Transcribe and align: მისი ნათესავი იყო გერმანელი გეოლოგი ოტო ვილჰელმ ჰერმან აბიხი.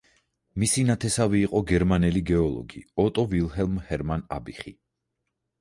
მისი 0.61 0.85
ნათესავი 0.87 1.41
იყო 1.49 1.61
გერმანელი 1.71 2.23
გეოლოგი 2.31 2.83
ოტო 3.05 3.27
ვილჰელმ 3.35 3.79
ჰერმან 3.91 4.29
აბიხი. 4.39 4.79